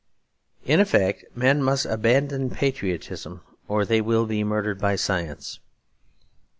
[0.65, 5.59] In effect, men must abandon patriotism or they will be murdered by science.